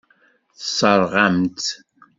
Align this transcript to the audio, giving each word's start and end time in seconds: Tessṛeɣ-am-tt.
Tessṛeɣ-am-tt. 0.57 1.67